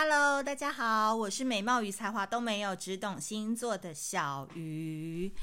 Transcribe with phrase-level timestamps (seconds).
[0.00, 5.34] Hello，大家好，我是美貌与才华都没有，只懂星座的小鱼。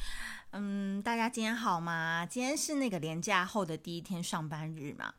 [0.52, 2.26] 嗯，大家今天好吗？
[2.26, 5.14] 今天是那个年假后的第一天上班日嘛。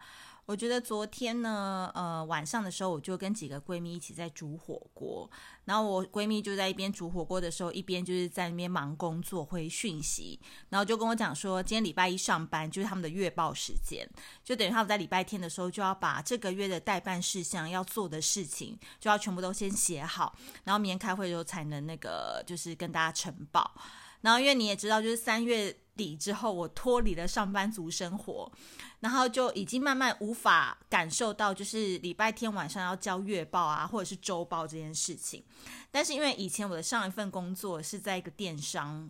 [0.46, 5.28] 我觉得昨天呢，呃，晚上的时候我就跟几个闺蜜一起在煮火锅，
[5.64, 14.08] 然后我闺蜜就在一边煮火锅的时候，一边就是在那边忙工作回讯息，然后就跟我讲说，今天礼拜一上班就是他们的月报时间，
[14.44, 23.74] 就等于他们在礼拜天的时候就要把这个月的待办事项要做的事情就要全部都先写好，然后明天开会的时候才能那个就是跟大家呈报。
[24.20, 28.52] 然后因为你也知道，就是三月底之后，我脱离了上班族生活。
[29.00, 35.44] 然后就已经慢慢无法感受到，就是礼拜天晚上要交月报啊，或者是周报这件事情。
[35.90, 39.08] 但是因为以前我的上一份工作是在一个电商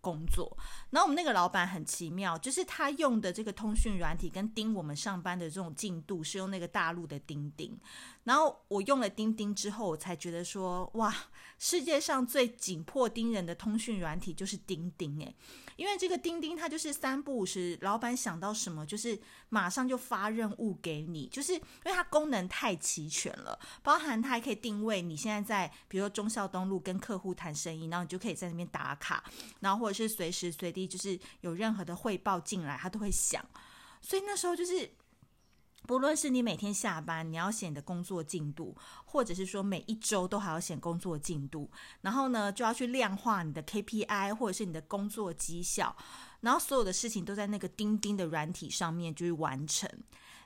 [0.00, 0.56] 工作，
[0.90, 7.76] 然后我们那个老板很奇妙，就是他用的这个通讯软体跟盯我们上班的这种进度是用那个大陆的钉钉。
[8.22, 11.12] 然后我用了钉钉之后，我才觉得说，哇，
[11.58, 15.34] 世界上最紧迫盯人的通讯软体就是钉钉诶。
[15.76, 29.24] 因为这个钉钉它就是三不五时，老板想到什么就是马上就发任务给你，就是因为它功能太齐全了，包含它还可以定位你现在在，比如说忠孝东路跟客户谈生意，然后你就可以在那边打卡，
[29.60, 33.44] 然后或者是随时随地就是有任何的汇报进来，它都会响，
[34.00, 34.90] 所以那时候就是。
[35.86, 45.94] 不论是你每天下班，你要写你的工作进度，或者是说每一周都还要写工作进度，然后呢，就要去量化你的 KPI 或者是你的工作绩效，
[46.40, 49.88] 然后所有的事情都在那个钉钉的软体上面就是完成。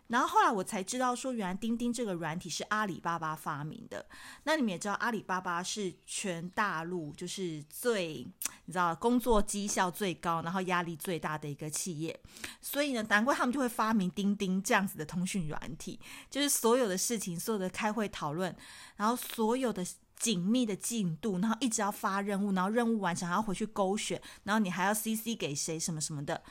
[0.09, 4.05] 然后后来我才知道，说原来钉钉这个软体是阿里巴巴发明的。
[4.45, 8.27] 那你们也知道，阿里巴巴是全大陆就是最
[8.65, 12.19] 你知道工作绩效最高，然后压力最大的一个企业。
[12.61, 16.01] 所以呢，难怪他们就会发明钉钉这样子的通讯软体，
[16.31, 18.55] 就是所有的事情、所有的开会讨论，
[18.97, 26.43] 然后所有的紧密的进度，然后一直要发任务，然后任务完成还要回去勾选，然后你还要 CC 给谁什么什么的。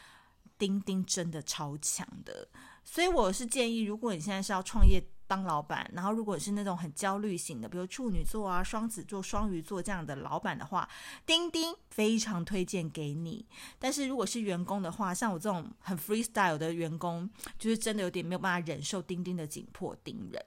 [0.60, 2.48] 钉钉真的超强的。
[2.90, 10.88] 所以我是建议，如果你现在是要创业当老板，然后如果是那种很焦虑型的，比如处女座啊、双子座、双鱼座这样的老板的话，
[11.26, 13.46] 钉钉非常推荐给你。
[13.78, 20.42] 但是如果是员工的话，像我这种很 freestyle 的员工，就是真的有点没有办法忍受钉钉的紧迫盯人。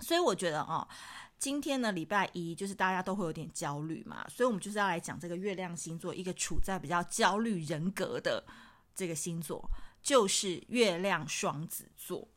[0.00, 0.86] 所以我觉得啊，
[1.38, 8.44] 今天呢礼拜一就是大家都会有点焦虑嘛，所以我们就是要来讲这个月亮星座，一个处在比较焦虑人格的
[8.94, 9.70] 这个星座。
[10.04, 12.28] 就是月亮双子座，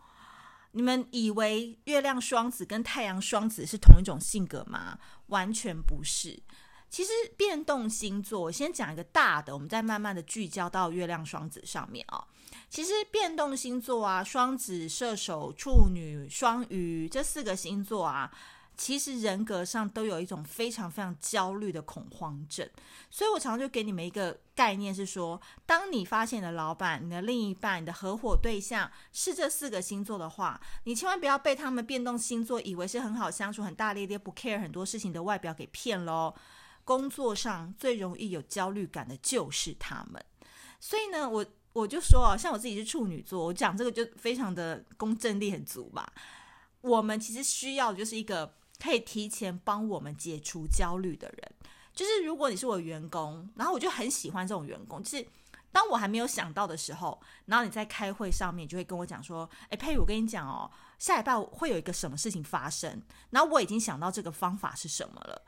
[0.71, 4.97] 你们以为月亮双子跟太阳双子是同一种性格吗？
[5.27, 6.41] 完全不是。
[6.89, 12.25] 其实变动星座，我先讲一个大的，我们再慢慢的聚焦到月亮双子上面啊。
[12.69, 18.31] 其实变动星座啊，双子、射手、处女、双鱼这四个星座啊。
[18.77, 22.69] 其实人格上都有一种非常非常焦虑的恐慌症，
[23.09, 36.35] 所以我常常就给你们一个概念是说，当你发现你的老板、你的另一半、你的合伙对象是这四个星座的话，你千万不要被他们变动星座以为是很好相处、很大咧咧、不 care 很多事情的外表给骗喽。
[36.85, 40.23] 工作上最容易有焦虑感的就是他们，
[40.79, 41.43] 所以呢，我
[41.73, 46.13] 我就说啊，像我自己是处女座，我讲这个就非常的公正力很足吧。
[46.81, 48.53] 我们其实需要就是一个。
[48.79, 51.51] 可以提前帮我们解除焦虑的人，
[51.93, 55.27] 就是如果你是我的员工，然后我就很喜欢这种员工，就是
[55.71, 63.01] 当我还没有想到的时候，然后你在开会上面就会跟我讲说：“诶，佩如，我跟你讲哦，下礼拜会有一个什么事情发生，
[63.31, 65.41] 然后我已经想到这个方法是什么了。”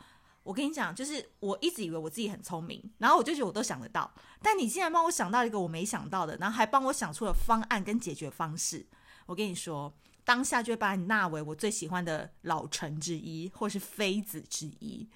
[0.43, 8.87] 我跟你讲，就是我一直以为我自己很聪明，然后我就觉得我都想得到，但你竟然帮我想到一个我没想到的，然后还帮我想出了方案跟解决方式。
[9.27, 9.93] 我跟你说。
[10.23, 15.07] 当下就会把你纳为我最喜欢的老臣之一，或是妃子之一。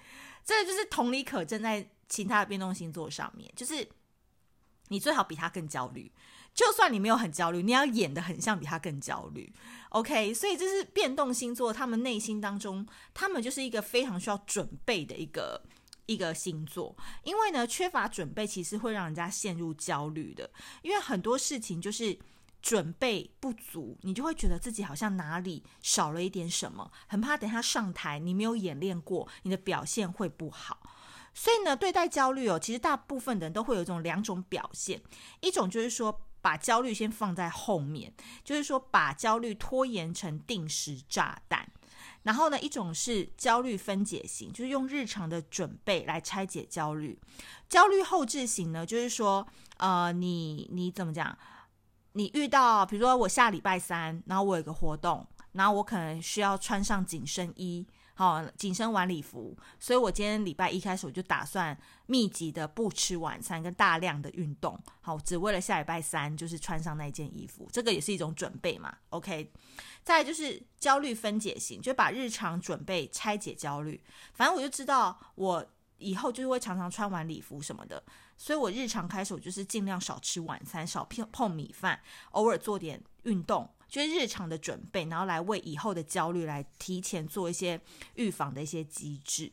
[0.44, 3.88] 这就是同理可证在其他的变动星座上面，就是
[4.88, 6.12] 你最好比他更焦虑。
[6.52, 9.52] 就算你没有很焦虑，你要演得很像比他更焦虑。
[9.88, 15.62] OK，所以这是变动星座，他们内心当中，他们就是一个非常需要准备的一个
[16.06, 16.96] 一个星座。
[17.22, 20.50] 因为呢，缺乏准备其实会让人家陷入焦虑的，
[20.82, 22.18] 因为很多事情就是。
[22.64, 30.80] 准备不足，你就会觉得自己好像哪里少了一点什么，很怕等下上台你没有演练过，你的表现会不好。
[31.34, 35.02] 所以呢，对待焦虑哦，其实大部分人都会有一种两种表现，
[35.42, 38.10] 一种就是说把焦虑先放在后面，
[38.42, 41.70] 就是说把焦虑拖延成定时炸弹。
[42.22, 47.20] 然后呢，一种是焦虑分解型，就是用日常的准备来拆解焦虑。
[47.68, 49.46] 焦虑后置型呢，就是说
[49.76, 51.36] 呃，你你怎么讲？
[52.14, 57.86] 你遇到，比如说我下礼拜三，然后我有个活动，然后我可能需要穿上紧身衣。
[58.16, 61.76] 好，紧身晚礼服，所以我今天礼拜一开始我就打算
[62.06, 68.96] 密集的不吃晚餐跟大量的运动，好，只为了下礼拜三就是穿上那件衣服，这个也是一种准备嘛。
[69.08, 69.50] OK，
[70.04, 74.00] 再就是焦虑分解型，就把日常准备拆解焦虑。
[74.32, 75.66] 反正我就知道我
[75.98, 78.00] 以后就是会常常穿晚礼服什么的，
[78.36, 82.00] 所以我日常开始我就是尽量少吃晚餐，少碰碰米饭，
[82.30, 83.70] 偶尔做点运动。
[83.86, 87.80] 就是日常的准备，然后来为以后的焦虑来提前做一些
[88.14, 89.52] 预防的一些机制。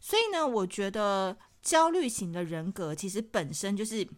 [0.00, 4.08] 所以呢，我觉得焦虑型的人格其实本身就是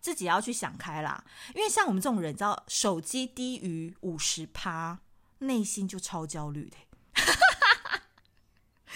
[0.00, 1.24] 自己要去想开啦。
[1.54, 4.98] 因为像我们这种人，知道，手机低于五十趴，
[5.38, 6.76] 内心就超焦虑的。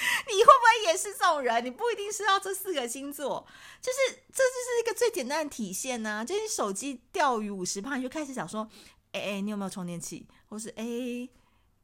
[0.28, 1.64] 你会不会也是这种人？
[1.64, 3.46] 你不一定是要这四个星座，
[3.80, 3.98] 就是
[4.32, 6.24] 这就是一个最简单的体现呢、啊。
[6.24, 8.68] 就是手机掉于五十趴，你就开始想说。
[9.12, 10.26] 哎哎，你有没有充电器？
[10.48, 10.84] 或是哎，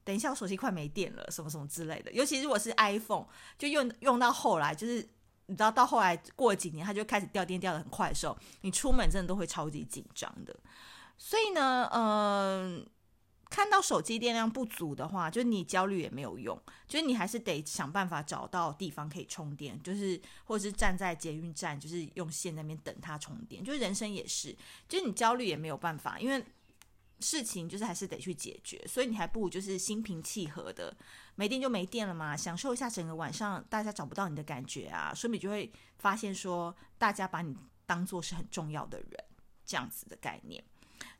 [0.02, 2.10] 等一下，我手机快没电了，什么什么之类的。
[2.10, 3.24] 尤其如果是 iPhone，
[3.56, 4.94] 就用用到后来，就是
[5.46, 10.52] 你知道，到后来过几年，它就开始掉电掉得很快的时候，你出门真的都会超级紧张的。
[11.16, 12.02] 所以呢，嗯、
[12.80, 12.86] 呃，
[13.50, 16.58] 看到手机电量不足的话，就是你焦虑也没有用，
[16.88, 23.62] 就是你还是得想办法找到地方可以充电，就是或者是站在捷运站，就是用线那边等它充电。
[23.62, 24.56] 就是人生也是，
[24.88, 26.42] 就是你焦虑也没有办法，因为。
[27.22, 30.96] 事情就是还是得去解决，所以你还不如就是心平气和的，
[31.34, 37.54] 没电就没电了嘛，享受一下整个晚上大家找不到你的感觉啊，所以你就会发现说大家把你
[37.84, 39.24] 当做是很重要的人，
[39.66, 40.64] 这样子的概念。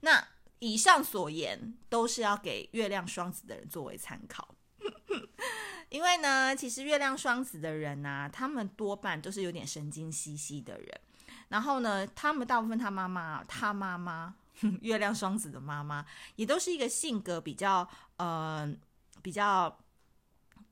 [0.00, 0.26] 那
[0.60, 4.54] 以上所言都是要给月亮双子的人作为参考，
[5.90, 11.00] 因为呢，其实月亮双子的人啊，他们多半都是有点神经兮兮的人，
[11.48, 14.36] 然后呢，他们大部分他妈妈，他妈妈。
[14.82, 16.04] 月亮双子的妈妈
[16.36, 18.70] 也都是一个性格比较呃
[19.22, 19.74] 比较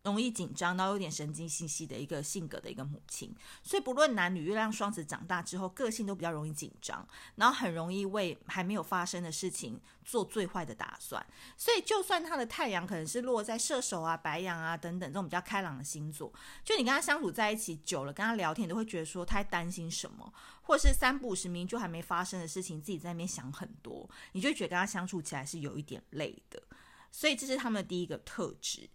[0.09, 7.07] 容易紧张，然后有点神经兮兮的一个性格的一个母亲，所以不论男女，月亮双子长大之后个性都比较容易紧张，
[7.37, 11.25] 然后很容易为还没有发生的事情做最坏的打算。
[11.57, 16.33] 所以就算他的太阳可能是落在射手啊、白羊啊等等这种比较开朗的星座，
[16.65, 20.33] 就你跟他相处在一起久了，跟他聊天，都会觉得说他担心什么。
[20.63, 26.63] 或是三不五时明就还没发生的事情，自己在那边想很多，你就觉得跟他相处起来是有一点累的。
[27.11, 28.87] 所以这是他们的第一个特质。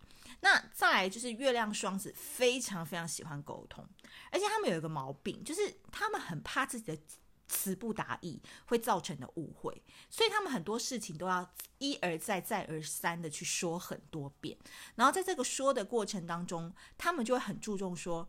[0.43, 3.87] 那再来就是月亮双子非常非常喜欢沟通，
[4.29, 7.01] 而且他们有一个毛病，就是他们很怕自己的
[7.47, 14.57] 词不达意会造成的误会，所以他们很多事情都要一而再再而三的去说很多遍。
[14.95, 18.27] 然后在这个说的过程当中，他们就会很注重说。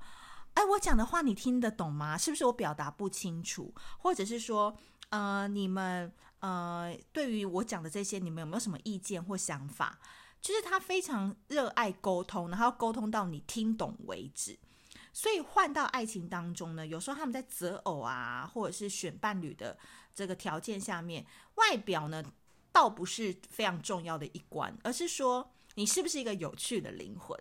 [0.54, 2.16] 哎，我讲的话你听得懂吗？
[2.16, 3.74] 是不是我表达不清楚？
[3.98, 4.78] 或者是说，
[5.08, 9.98] 呃，你们呃，对于我讲的这些，你们有没有什么意见或想法？
[10.44, 14.58] 就是他非常热爱沟通，然后沟通到你听懂为止。
[15.14, 19.78] 所以换到爱情当中呢，有时候他们在择偶啊，或者是选伴侣的
[20.14, 21.24] 这个条件下面，
[21.54, 22.22] 外表呢
[22.70, 27.40] 倒不是非常重要的一关，而是说你是不是一个有趣的灵魂。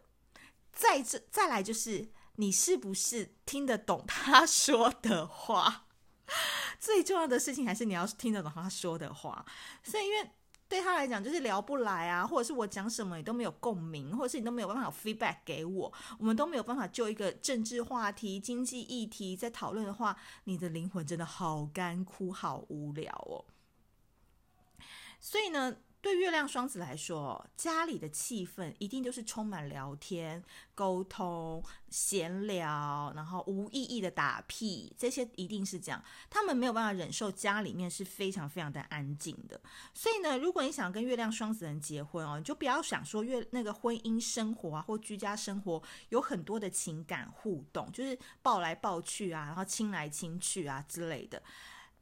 [0.71, 2.09] 再这再来就是。
[2.37, 5.85] 你是不是听得懂他说的话？
[6.81, 9.45] 最重要的事情还是你要听得懂他说的话。
[9.83, 10.31] 所以，因为
[10.73, 23.45] 对他来讲，就是聊不来啊，或者是我讲什么你都没有共鸣，或者是你都没有办法 feedback 给我，我们都没有办法就一个政治话题、经济议题在讨论的话，你的灵魂真的好干枯、好无聊哦。
[25.19, 25.77] 所以呢。
[26.03, 30.43] 对月亮双子来说，家里的气氛一定就是充满聊天、
[30.75, 36.03] 沟通、闲聊，然后无意义的打屁，这些一定是这样。
[36.29, 39.57] 他们没有办法忍受家里面是非常非常的安静的。
[39.93, 51.41] 所以呢，如果你想跟月亮双子人结婚哦，你就不要想说月那个婚姻生活啊，或居家生活有很多的情感互动，就是抱来抱去啊，然后亲来亲去啊之类的。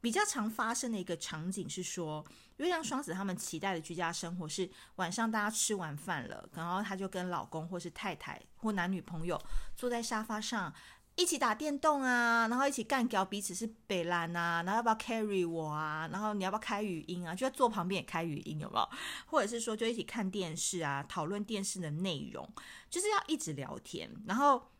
[0.02, 2.22] 比较常发生的一个场景是说，
[2.56, 9.40] 月亮双子他们期待的居家生活是晚上大家吃完饭了，然后他就跟老公或是太太或男女朋友
[9.76, 10.74] 坐在沙发上
[11.14, 18.88] 一起打电动啊，然后一起干掉彼此是北兰啊，然后要不要 carry 我啊，然后你要不要开语音啊，就在坐旁边也开语音有没有？
[19.26, 22.52] 或者是说就一起看电视啊，讨论电视的内容，
[22.90, 24.72] 就是要一直聊天，然后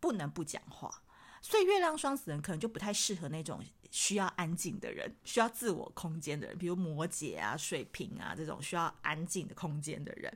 [0.00, 1.02] 不能不讲话。
[1.40, 10.32] 所以月亮双子人可能就不太适合那种需要安静的人，需要自我空间的人，比如摩羯啊、水瓶啊这种需要安静的空间的人。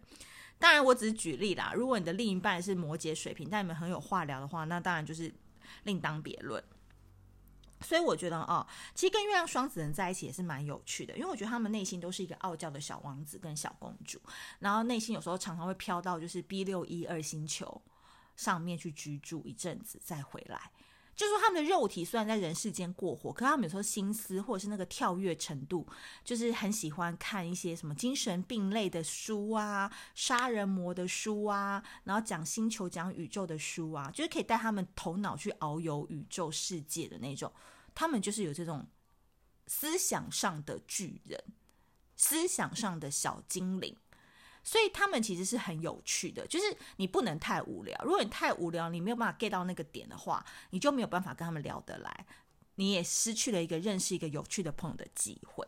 [0.59, 1.73] 当然，我只是举例啦。
[1.75, 5.32] 如果你的另一半是摩羯、水瓶，但你们很有话聊的话，那当然就是
[5.82, 6.62] 另当别论。
[7.80, 14.21] 所以我觉得哦，其实跟月亮双子人在一起也是蛮有趣的，因为我觉得他们内心都是一个傲娇的小王子跟小公主，
[14.61, 17.82] 然后内心有时候常常会飘到就是 B 六一二星球
[18.37, 20.71] 上面去居住一阵子再回来。
[21.14, 25.87] 就是说他们的肉体虽然在人世间过活，可他们有时候心思或者是那个跳跃程度，
[26.25, 37.52] 就是很喜欢看一些什么精神病类的书啊、杀人魔的书啊，然后讲星球、讲宇宙的书啊，就是可以带他们头脑去遨游宇宙世界的那种。
[37.95, 38.87] 他们就是有这种
[39.66, 41.38] 思想上的巨人，
[42.16, 43.95] 思想上的小精灵。
[44.64, 47.99] 所以他们其实是很有趣的，就是你不能太无聊。
[48.04, 52.26] 如果你太无聊，你没有办法 get 到那个点的话，你就没有办法跟他们聊得来，
[52.76, 55.66] 你也失去了一个认识一个有趣的朋友的机会。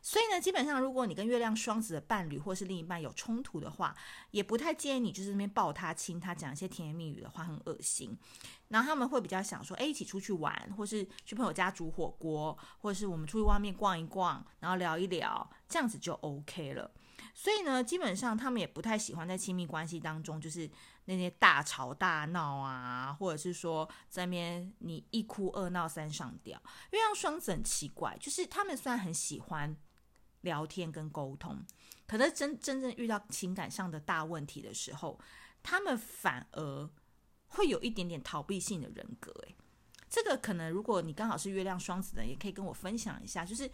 [0.00, 3.94] 所以呢，基本上如果你跟月亮双子的伴侣或是另一半有冲突的话，
[4.30, 8.16] 也不太建议你就是那边抱他、亲他，讲一些甜言蜜语的话，很恶心。
[8.68, 16.90] 然后他们会比较想说，哎，一起出去玩，或是去朋友家煮火锅，或者是我们出去外面逛一逛，然后聊一聊，这样子就 OK 了。
[17.34, 20.68] 所以呢，基本上他们也不太喜欢在亲密关系当中，就是
[21.04, 26.60] 那些大吵大闹啊，或者是说在那边你一哭二闹三上吊。
[26.90, 29.76] 月亮双子很奇怪，就是他们虽然很喜欢
[30.40, 31.64] 聊天跟沟通，
[32.06, 35.18] 可是真真正遇到情感上的大问题的时候，
[35.62, 36.90] 他们反而
[37.48, 39.32] 会有一点点逃避性的人格。
[39.46, 39.54] 诶，
[40.08, 43.70] 这个可能如果你刚好是月亮双子的，也可以跟我分享一下，就是。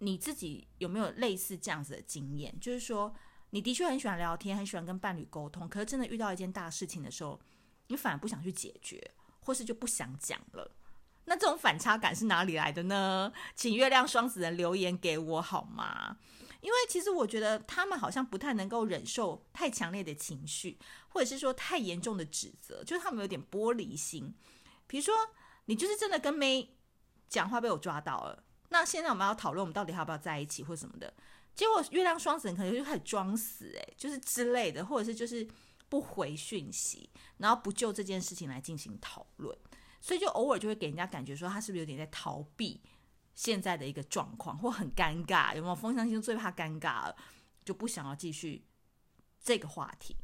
[0.00, 2.54] 你自己有没有类似这样子的经验？
[2.60, 3.14] 就是说，
[3.50, 7.40] 你的确很喜欢聊天，很喜欢跟伴侣沟通，可是真的遇到一件大事情的时候，
[7.86, 10.76] 你反而不想去解决，或是就不想讲了。
[11.26, 13.32] 那这种反差感是哪里来的呢？
[13.54, 16.16] 请月亮双子人留言给我好吗？
[16.60, 20.78] 因为其实我觉得他们好像不太能够忍受太强烈的情绪，
[21.08, 24.34] 或者是说太严重的指责，就是他们有点玻璃心。
[24.86, 25.14] 比如说，
[25.66, 26.76] 你就是真的跟妹
[27.28, 28.44] 讲话被我抓到了。
[28.70, 31.12] 那现在我们要讨论我们到底要不要在一起或什么的，
[31.54, 35.46] 结果月亮双子可能就开始装死，诶，就是之类的，或者是就是
[35.88, 39.56] 不回讯息，然后不就这件事情来进行讨论，
[40.00, 42.80] 所以就偶尔就会给人家感觉说他是不是有点在逃避
[43.34, 45.74] 现在的一个状况，或很尴尬，有没有？
[45.74, 47.16] 风象星最怕尴尬了，
[47.64, 48.64] 就不想要继续
[49.42, 50.16] 这个话题。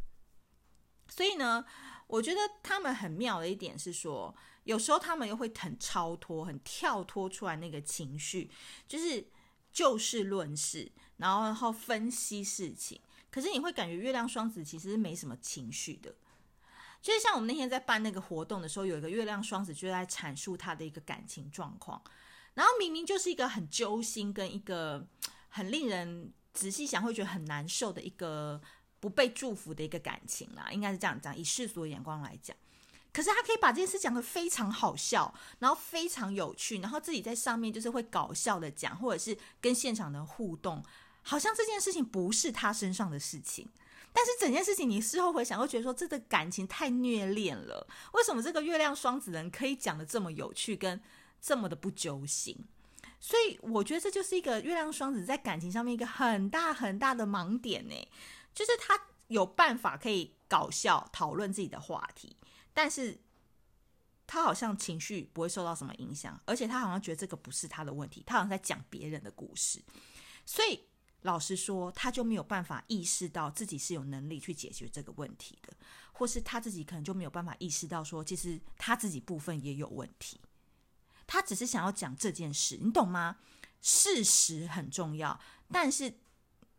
[1.08, 1.64] 所以呢，
[2.08, 4.32] 我觉得他们很妙的一点是说，
[4.62, 8.48] 有时候他们又会很超脱、很跳脱出来那个情绪，
[8.86, 9.26] 就是
[9.72, 13.00] 就事论事，然后然后分析事情。
[13.28, 16.14] 可是你会感觉月亮双子其实没什么情绪的，
[17.02, 22.00] 就是像我们那天在办那个活动的时候，有一个月亮双子就在阐述他的一个感情状况，
[22.54, 25.06] 然后明明就是一个很揪心跟一个
[25.48, 28.62] 很令人仔细想会觉得很难受的一个。
[29.06, 31.36] 不被祝福的一个感情啦，应该是这样讲。
[31.36, 32.56] 以世俗的眼光来讲，
[33.12, 40.82] 可是他可以把这件事讲得非常好笑，然后非常有趣，然后自己在上面就是会搞笑的讲，或者是跟现场的互动，
[41.22, 43.68] 好像这件事情不是他身上的事情。
[44.12, 47.86] 但是整件事情你事后回想，会觉得说这个感情太虐恋了。
[48.14, 51.00] 为什么这个月亮双子人可以讲得这么有趣，跟
[51.40, 52.58] 这么的不揪心？
[53.20, 58.08] 所以我觉得这就是一个月亮双子在感情上面一个很大很大的盲点呢。
[58.56, 58.98] 就是他
[59.28, 62.34] 有办法可以搞笑讨论自己的话题，
[62.72, 63.20] 但是
[64.26, 69.82] 他好像情绪不会受到什么影响，而且他好像觉得这个不是他的问题，他好像在讲别人的故事，
[70.46, 70.88] 所以
[71.20, 75.76] 老实说，他就没有办法意识到自己是有能力去解决这个问题的，
[76.12, 80.40] 或是他自己可能就没有办法意识到说，其实他自己部分也有问题，
[81.26, 83.36] 他只是想要讲这件事，你懂吗？
[83.82, 85.38] 事实很重要，
[85.70, 86.20] 但是。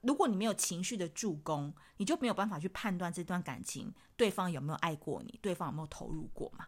[0.02, 6.66] 如果你没有情绪的助攻，你就没有办法去判断这段感情对方有没有爱过你，对方有没有投入过嘛？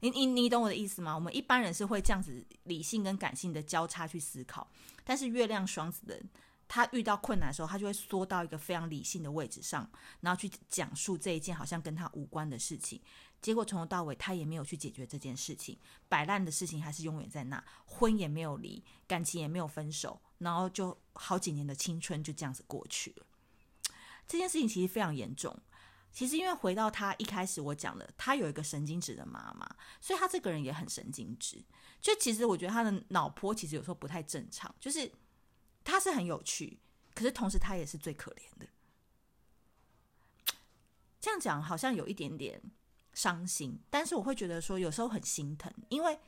[0.00, 1.14] 你你你懂我的意思吗？
[1.14, 4.68] 我们一般人是会这样子理性跟感性的交叉去思考，
[5.04, 6.28] 但是月亮双子的人，
[6.66, 9.88] 他遇到困难的时候，他就会缩到一个非常理性的位置上，
[10.20, 13.00] 然后去讲述这一件好像跟他无关的事情。
[13.40, 23.26] 结果从头到尾，他也没有去解决这件事情，摆烂的事情还是永远在那，婚也没有离，感情也没有分手，然后就好几年的青春就这样子过去了。
[24.26, 25.58] 这件事情其实非常严重。
[26.12, 29.68] 其实因为回到他一开始我讲的，他有一个神经质的妈妈，
[30.00, 31.64] 所以他这个人也很神经质。
[32.00, 35.10] 就其实我觉得他的脑波其实有时候不太正常，就是
[35.82, 36.78] 他是很有趣，
[37.14, 38.66] 可是同时他也是最可怜的。
[41.20, 42.62] 这样讲好像有一点点。
[43.14, 46.18] 伤心，但是我会觉得说，有时候很心疼，因为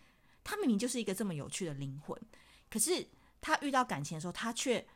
[0.44, 2.20] 他明明就是一个这么有趣的灵魂，
[2.68, 3.08] 可是
[3.44, 4.86] 他遇到感情的时候，他却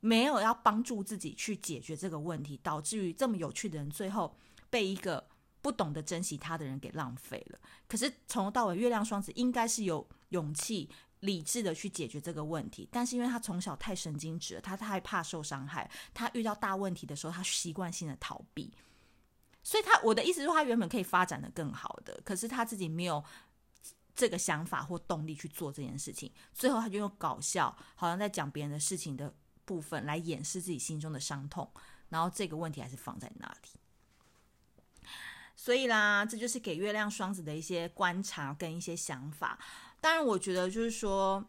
[0.00, 4.36] 没有要帮助自己去解决这个问题，导致于这么有趣的人最后
[4.68, 5.26] 被一个
[5.62, 7.58] 不懂得珍惜他的人给浪费了。
[7.88, 10.90] 可是从头到尾，月亮双子应该是有勇气。
[11.22, 18.74] 理智的去解决这个问题，但是因为他从小太神经质了，他太怕受伤害，他遇到大问题的时候，他习惯性的逃避，
[19.62, 23.22] 所以他我的意思是，他原本可以发展的更好的，可是他自己没有
[24.14, 31.70] 这个想法或动力去做这件事情，最后他就用搞笑，好像在讲别人的事情的部分来掩饰自己心中的伤痛，
[32.08, 35.06] 然后这个问题还是放在那里，
[35.56, 39.58] 所以啦，这就是给月亮双子的一些观察跟一些想法。
[40.00, 41.44] 当然，我觉得就是说，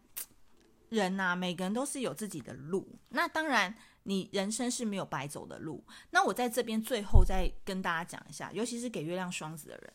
[0.89, 2.87] 人呐，每个人都是有自己的路。
[3.09, 5.83] 那当然，你人生是没有白走的路。
[6.11, 9.93] 那我在这边最后再跟大家讲一下，尤其是给月亮双子的人，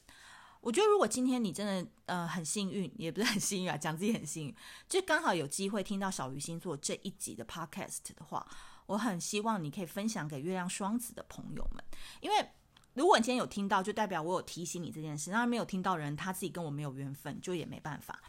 [0.60, 4.54] 我觉得如果今天你真的呃很幸运，也不是很幸运啊，讲自己很幸运，
[4.88, 8.46] 就刚好有机会听到小鱼星座这一集的 podcast 的话，
[8.86, 11.82] 我很希望你可以分享给月亮双子的朋友们，
[12.20, 12.48] 因为
[12.94, 15.30] 如果你今天有听到，就代表我有提醒你这件事。
[15.30, 18.20] 那没有听到人，他自己跟我没有缘分，就也没办法。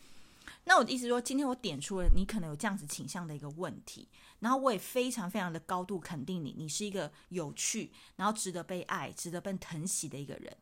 [0.65, 4.07] 那我的意思说，今天我点出了你可能有这样子倾向的一个问题，
[4.39, 10.55] 然后我也非常非常的高度肯定你，你是一个有趣，然后值得被爱、值得被疼惜的一个人。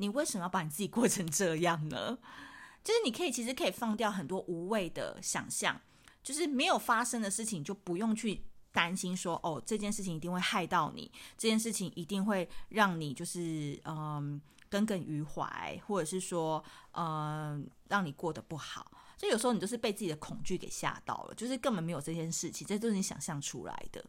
[0.00, 2.18] 你为什么要把你自己过成这样呢？
[2.82, 5.78] 就是你可以其实可以放掉很多无谓的想象，
[6.22, 8.42] 就是没有发生的事情就不用去
[8.72, 14.40] 担心说，哦，这件事情一定会害到你，这件事情一定会让你就是嗯
[14.70, 18.90] 耿耿于怀，或者是说嗯让你过得不好。
[19.18, 24.02] 所以有时候你就是被自己的恐惧给吓到了，就是根本没有这件事情，这都是你想象出来的。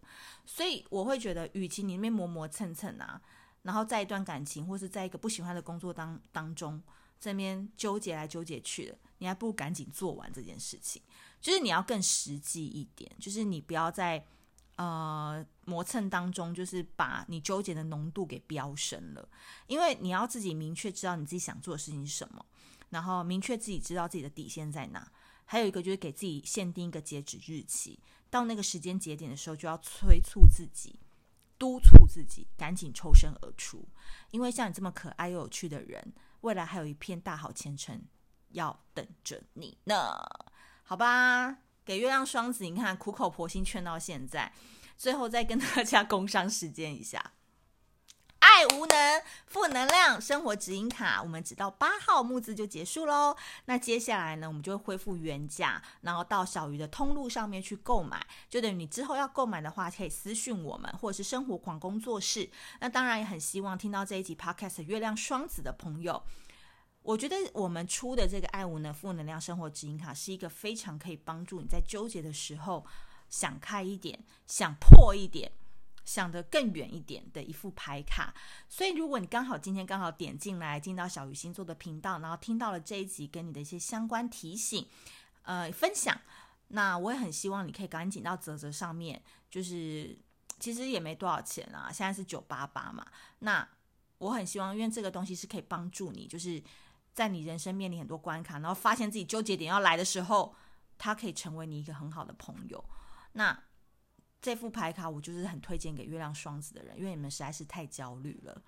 [0.45, 3.21] 所以我会觉得，与其你那边磨磨蹭蹭啊，
[3.63, 6.81] 然后在一段感情或是在一个不喜欢的工作当当中
[7.19, 11.01] 这边纠结来纠结去的，你还不如赶紧做完这件事情。
[11.39, 14.23] 就是你要更实际一点，就是你不要在
[14.75, 19.29] 呃磨蹭当中，就是把你纠结的浓度给飙升了，
[19.67, 22.45] 因为你要自己明确知道你自己想做的事情是什么。
[22.89, 25.11] 然后明确自己知道自己的底线在哪，
[25.45, 27.97] 还有一个就是给自己限定一个截止日期，
[28.29, 30.99] 到那个时间节点的时候就要催促自己、
[31.61, 33.87] 督促自己赶紧抽身而出，
[34.31, 38.01] 因为像你这么可爱又有趣的人，未来还有一片大好前程
[38.49, 39.95] 要等着你呢。
[40.81, 44.51] 好吧，给月亮双子，你看苦口婆心劝到现在，
[44.97, 47.33] 最后再跟大家工商时间一下。
[48.51, 53.33] 爱无能，负能量，生活指引卡，我们只到八号募资就结束喽。
[53.63, 58.21] 那接下来呢，我们就恢复原价，然后到小鱼的通路上面去购买。
[58.49, 62.51] 就等于你之后要购买的话，可以私讯我们，或者是生活狂工作室。
[62.81, 66.21] 那当然也很希望听到这一集 Podcast 月亮双子的朋友，
[67.03, 72.85] 我觉得我们出的这个爱无能负能量生活指引卡是一个非常可以帮助你在纠结的时候
[73.29, 75.53] 想开一点，想破一点。
[76.03, 78.33] 想得更远一点的一副牌卡，
[78.67, 84.87] 所以如果你刚好今天刚好点进来，进到小鱼星座的频道，然后听到了这一集跟你的一些相关提醒，
[85.43, 86.19] 呃，分享，
[86.69, 90.17] 那我也很希望你可以赶紧到泽泽上面，就是
[90.59, 93.05] 其实也没多少钱啊，现在是九八八嘛，
[93.39, 93.67] 那
[94.17, 96.61] 我很希望，因为这个东西是可以帮助你，就是
[97.13, 100.55] 在你人生面临很多关卡，然后发现自己纠结点要来的时候，
[100.97, 102.83] 它可以成为你一个很好的朋友，
[103.33, 103.57] 那。
[104.41, 108.61] 这副牌卡我就是很推荐给月亮双子的人，因为你们实在是太焦虑了。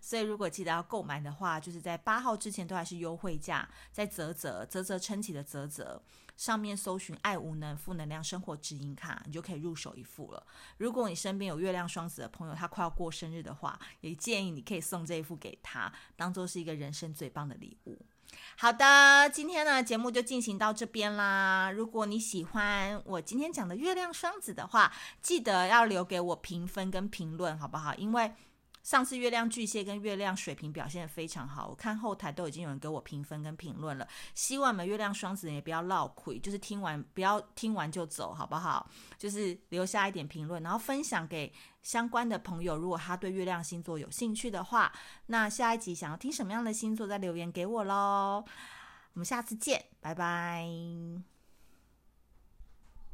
[0.00, 6.02] 所以如果记得要购买的话，就是在八号之前都还是优惠价，在啧啧啧啧称奇的啧啧
[6.36, 10.44] 上面搜寻“爱无能负能量生活指引卡”，你就可以入手一副了。
[10.78, 17.98] 如果你身边有月亮双子的朋友，他快要过生日的话，也建议你可以送这一副给他，当做是一个人生最棒的礼物。
[18.56, 21.70] 好的，今天呢节目就进行到这边啦。
[21.70, 27.94] 如果你喜欢我今天讲的月亮双子的话，记得要留给我评分跟评论，好不好？
[27.94, 28.32] 因为
[28.90, 34.08] 上次月亮巨蟹跟月亮水瓶表现得非常好，我看后台都已经有人给我评分跟评论了。
[34.34, 38.90] 希望我们月亮双子也不要落亏，就是听完不要听完就走，好不好？
[39.16, 41.52] 就是留下一点评论，然后分享给
[41.84, 42.76] 相关的朋友。
[42.76, 44.92] 如果他对月亮星座有兴趣的话，
[45.26, 48.44] 那下一集想要听什么样的星座，再留言给我喽。
[49.12, 50.66] 我们下次见，拜拜。